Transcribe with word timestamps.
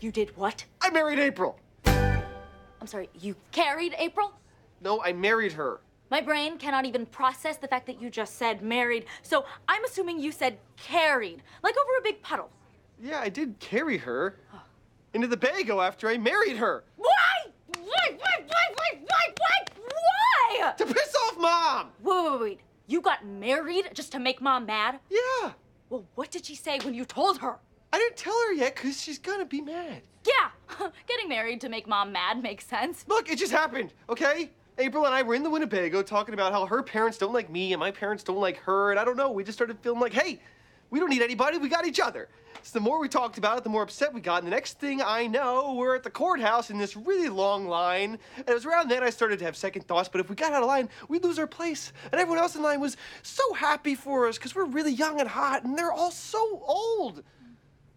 You 0.00 0.10
did 0.10 0.34
what? 0.34 0.64
I 0.80 0.88
married 0.90 1.18
April. 1.18 1.58
I'm 1.84 2.86
sorry, 2.86 3.10
you 3.20 3.36
carried 3.52 3.94
April? 3.98 4.32
No, 4.80 5.02
I 5.02 5.12
married 5.12 5.52
her. 5.52 5.80
My 6.10 6.22
brain 6.22 6.56
cannot 6.56 6.86
even 6.86 7.04
process 7.04 7.58
the 7.58 7.68
fact 7.68 7.86
that 7.86 8.00
you 8.00 8.08
just 8.08 8.36
said 8.36 8.62
married, 8.62 9.04
so 9.22 9.44
I'm 9.68 9.84
assuming 9.84 10.18
you 10.18 10.32
said 10.32 10.58
carried, 10.76 11.42
like 11.62 11.74
over 11.74 11.98
a 11.98 12.02
big 12.02 12.22
puddle. 12.22 12.48
Yeah, 12.98 13.20
I 13.20 13.28
did 13.28 13.58
carry 13.60 13.98
her 13.98 14.36
oh. 14.54 14.62
into 15.12 15.26
the 15.26 15.36
Bago 15.36 15.86
after 15.86 16.08
I 16.08 16.16
married 16.16 16.56
her. 16.56 16.84
Why? 16.96 17.52
Why? 17.76 18.16
Why? 18.16 18.44
Why? 18.46 18.74
Why? 18.74 18.98
Why? 19.06 19.34
Why? 19.36 20.72
To 20.72 20.86
piss 20.86 21.14
off 21.26 21.38
mom! 21.38 21.90
Wait, 22.02 22.30
wait, 22.32 22.40
wait. 22.40 22.60
You 22.86 23.02
got 23.02 23.24
married 23.24 23.90
just 23.92 24.12
to 24.12 24.18
make 24.18 24.40
mom 24.40 24.66
mad? 24.66 24.98
Yeah. 25.10 25.52
Well, 25.90 26.06
what 26.14 26.30
did 26.30 26.46
she 26.46 26.54
say 26.54 26.78
when 26.80 26.94
you 26.94 27.04
told 27.04 27.38
her? 27.38 27.58
I 27.92 27.98
didn't 27.98 28.16
tell 28.16 28.38
her 28.46 28.52
yet 28.52 28.74
because 28.74 29.00
she's 29.00 29.18
gonna 29.18 29.44
be 29.44 29.60
mad. 29.60 30.02
Yeah, 30.26 30.88
getting 31.08 31.28
married 31.28 31.60
to 31.62 31.68
make 31.68 31.88
mom 31.88 32.12
mad 32.12 32.42
makes 32.42 32.66
sense. 32.66 33.04
Look, 33.08 33.30
it 33.30 33.38
just 33.38 33.52
happened, 33.52 33.92
okay? 34.08 34.50
April 34.78 35.04
and 35.04 35.14
I 35.14 35.22
were 35.22 35.34
in 35.34 35.42
the 35.42 35.50
Winnebago 35.50 36.02
talking 36.02 36.34
about 36.34 36.52
how 36.52 36.66
her 36.66 36.82
parents 36.82 37.18
don't 37.18 37.32
like 37.32 37.50
me 37.50 37.72
and 37.72 37.80
my 37.80 37.90
parents 37.90 38.22
don't 38.22 38.38
like 38.38 38.58
her, 38.58 38.90
and 38.90 39.00
I 39.00 39.04
don't 39.04 39.16
know, 39.16 39.30
we 39.30 39.44
just 39.44 39.58
started 39.58 39.78
feeling 39.80 40.00
like, 40.00 40.12
hey, 40.12 40.40
we 40.90 40.98
don't 40.98 41.10
need 41.10 41.22
anybody, 41.22 41.58
we 41.58 41.68
got 41.68 41.86
each 41.86 42.00
other. 42.00 42.28
So 42.62 42.78
the 42.78 42.82
more 42.82 42.98
we 43.00 43.08
talked 43.08 43.38
about 43.38 43.56
it, 43.58 43.64
the 43.64 43.70
more 43.70 43.82
upset 43.82 44.12
we 44.12 44.20
got, 44.20 44.42
and 44.42 44.46
the 44.46 44.54
next 44.54 44.78
thing 44.78 45.00
I 45.02 45.26
know, 45.26 45.74
we're 45.74 45.96
at 45.96 46.02
the 46.02 46.10
courthouse 46.10 46.70
in 46.70 46.78
this 46.78 46.96
really 46.96 47.28
long 47.28 47.66
line, 47.66 48.18
and 48.36 48.48
it 48.48 48.54
was 48.54 48.66
around 48.66 48.90
then 48.90 49.02
I 49.02 49.10
started 49.10 49.38
to 49.38 49.44
have 49.46 49.56
second 49.56 49.86
thoughts, 49.86 50.08
but 50.08 50.20
if 50.20 50.28
we 50.28 50.36
got 50.36 50.52
out 50.52 50.62
of 50.62 50.68
line, 50.68 50.88
we'd 51.08 51.24
lose 51.24 51.38
our 51.38 51.46
place. 51.46 51.92
And 52.12 52.20
everyone 52.20 52.38
else 52.38 52.56
in 52.56 52.62
line 52.62 52.80
was 52.80 52.96
so 53.22 53.54
happy 53.54 53.94
for 53.94 54.28
us, 54.28 54.36
because 54.36 54.54
we're 54.54 54.64
really 54.66 54.92
young 54.92 55.20
and 55.20 55.28
hot, 55.28 55.64
and 55.64 55.78
they're 55.78 55.92
all 55.92 56.10
so 56.10 56.62
old. 56.66 57.22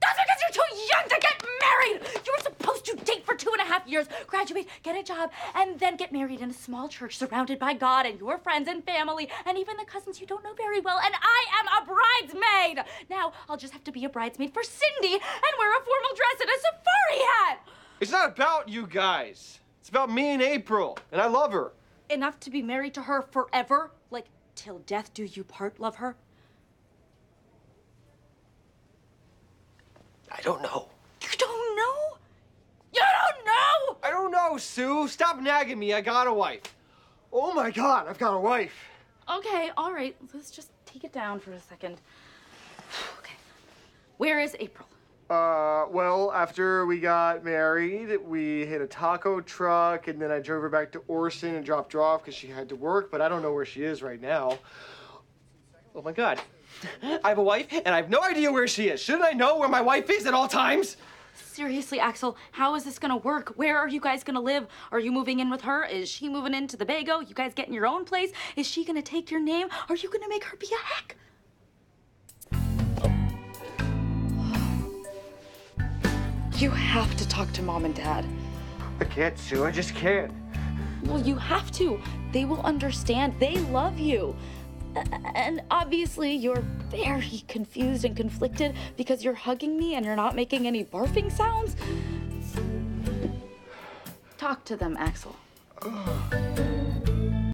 That's 0.00 0.18
because 0.18 0.40
you're 0.42 0.64
too 0.64 0.67
young 0.78 1.08
to 1.08 1.18
get 1.20 1.44
married! 1.62 2.02
You 2.24 2.32
were 2.36 2.42
supposed 2.42 2.84
to 2.86 2.96
date 2.96 3.24
for 3.24 3.34
two 3.34 3.50
and 3.52 3.60
a 3.60 3.64
half 3.64 3.86
years, 3.86 4.06
graduate, 4.26 4.68
get 4.82 4.96
a 4.96 5.02
job, 5.02 5.30
and 5.54 5.78
then 5.78 5.96
get 5.96 6.12
married 6.12 6.40
in 6.40 6.50
a 6.50 6.54
small 6.54 6.88
church 6.88 7.16
surrounded 7.16 7.58
by 7.58 7.74
God 7.74 8.06
and 8.06 8.18
your 8.18 8.38
friends 8.38 8.68
and 8.68 8.84
family 8.84 9.28
and 9.46 9.58
even 9.58 9.76
the 9.76 9.84
cousins 9.84 10.20
you 10.20 10.26
don't 10.26 10.44
know 10.44 10.54
very 10.54 10.80
well. 10.80 11.00
And 11.04 11.14
I 11.20 11.44
am 11.58 11.66
a 11.82 11.86
bridesmaid! 11.86 12.84
Now 13.10 13.32
I'll 13.48 13.56
just 13.56 13.72
have 13.72 13.84
to 13.84 13.92
be 13.92 14.04
a 14.04 14.08
bridesmaid 14.08 14.52
for 14.52 14.62
Cindy 14.62 15.14
and 15.14 15.52
wear 15.58 15.72
a 15.72 15.84
formal 15.84 16.14
dress 16.16 16.40
and 16.40 16.50
a 16.50 16.58
safari 16.60 17.26
hat! 17.26 17.68
It's 18.00 18.12
not 18.12 18.28
about 18.30 18.68
you 18.68 18.86
guys. 18.86 19.60
It's 19.80 19.88
about 19.88 20.10
me 20.10 20.34
and 20.34 20.42
April, 20.42 20.98
and 21.10 21.20
I 21.20 21.26
love 21.26 21.52
her. 21.52 21.72
Enough 22.10 22.38
to 22.40 22.50
be 22.50 22.62
married 22.62 22.94
to 22.94 23.02
her 23.02 23.22
forever? 23.22 23.90
Like, 24.10 24.26
till 24.54 24.78
death 24.80 25.12
do 25.14 25.24
you 25.24 25.44
part, 25.44 25.80
love 25.80 25.96
her? 25.96 26.16
Don't 30.48 30.62
know. 30.62 30.88
You 31.20 31.28
don't 31.36 31.76
know? 31.76 32.16
You 32.94 33.02
don't 33.02 33.44
know? 33.44 33.98
I 34.02 34.10
don't 34.10 34.30
know, 34.30 34.56
Sue. 34.56 35.06
Stop 35.06 35.40
nagging 35.40 35.78
me. 35.78 35.92
I 35.92 36.00
got 36.00 36.26
a 36.26 36.32
wife. 36.32 36.74
Oh 37.30 37.52
my 37.52 37.70
god, 37.70 38.08
I've 38.08 38.16
got 38.18 38.32
a 38.32 38.38
wife. 38.38 38.72
Okay, 39.30 39.70
all 39.76 39.92
right. 39.92 40.16
Let's 40.32 40.50
just 40.50 40.70
take 40.86 41.04
it 41.04 41.12
down 41.12 41.38
for 41.38 41.52
a 41.52 41.60
second. 41.60 42.00
Okay. 43.18 43.34
Where 44.16 44.40
is 44.40 44.56
April? 44.58 44.88
Uh, 45.28 45.84
well, 45.90 46.32
after 46.32 46.86
we 46.86 46.98
got 46.98 47.44
married, 47.44 48.16
we 48.24 48.64
hit 48.64 48.80
a 48.80 48.86
taco 48.86 49.42
truck, 49.42 50.08
and 50.08 50.18
then 50.18 50.30
I 50.30 50.38
drove 50.38 50.62
her 50.62 50.70
back 50.70 50.90
to 50.92 51.02
Orson 51.08 51.56
and 51.56 51.64
dropped 51.64 51.92
her 51.92 52.00
off 52.00 52.22
because 52.22 52.34
she 52.34 52.46
had 52.46 52.70
to 52.70 52.76
work, 52.76 53.10
but 53.10 53.20
I 53.20 53.28
don't 53.28 53.42
know 53.42 53.52
where 53.52 53.66
she 53.66 53.82
is 53.82 54.02
right 54.02 54.20
now. 54.20 54.58
Oh 55.98 56.02
my 56.02 56.12
god. 56.12 56.40
I 57.02 57.28
have 57.28 57.38
a 57.38 57.42
wife, 57.42 57.66
and 57.72 57.88
I 57.88 57.96
have 57.96 58.08
no 58.08 58.22
idea 58.22 58.52
where 58.52 58.68
she 58.68 58.88
is. 58.88 59.00
Shouldn't 59.00 59.24
I 59.24 59.32
know 59.32 59.58
where 59.58 59.68
my 59.68 59.80
wife 59.80 60.08
is 60.10 60.26
at 60.26 60.34
all 60.34 60.46
times? 60.46 60.96
Seriously, 61.34 61.98
Axl, 61.98 62.36
how 62.52 62.76
is 62.76 62.84
this 62.84 63.00
gonna 63.00 63.16
work? 63.16 63.54
Where 63.56 63.76
are 63.76 63.88
you 63.88 64.00
guys 64.00 64.22
gonna 64.22 64.40
live? 64.40 64.68
Are 64.92 65.00
you 65.00 65.10
moving 65.10 65.40
in 65.40 65.50
with 65.50 65.62
her? 65.62 65.84
Is 65.84 66.08
she 66.08 66.28
moving 66.28 66.54
into 66.54 66.76
the 66.76 66.86
Bago? 66.86 67.28
You 67.28 67.34
guys 67.34 67.52
getting 67.52 67.74
your 67.74 67.84
own 67.84 68.04
place? 68.04 68.30
Is 68.54 68.64
she 68.64 68.84
gonna 68.84 69.02
take 69.02 69.28
your 69.28 69.40
name? 69.40 69.66
Are 69.88 69.96
you 69.96 70.08
gonna 70.08 70.28
make 70.28 70.44
her 70.44 70.56
be 70.56 70.68
a 70.72 70.78
Heck? 70.94 71.16
You 76.58 76.70
have 76.70 77.16
to 77.16 77.26
talk 77.28 77.52
to 77.54 77.62
mom 77.62 77.84
and 77.84 77.94
dad. 77.94 78.24
I 79.00 79.04
can't, 79.04 79.36
Sue. 79.36 79.64
I 79.64 79.72
just 79.72 79.96
can't. 79.96 80.32
Well, 81.04 81.20
you 81.20 81.34
have 81.34 81.72
to. 81.72 82.00
They 82.30 82.44
will 82.44 82.60
understand. 82.62 83.34
They 83.40 83.56
love 83.56 83.98
you. 83.98 84.36
A- 84.96 85.36
And 85.36 85.62
obviously, 85.70 86.32
you're 86.34 86.64
very 86.90 87.42
confused 87.48 88.04
and 88.04 88.16
conflicted 88.16 88.74
because 88.96 89.22
you're 89.24 89.34
hugging 89.34 89.76
me 89.78 89.94
and 89.94 90.04
you're 90.04 90.16
not 90.16 90.34
making 90.34 90.66
any 90.66 90.84
barfing 90.84 91.30
sounds. 91.30 91.76
Talk 94.38 94.64
to 94.64 94.76
them, 94.76 94.96
Axl. 94.96 95.34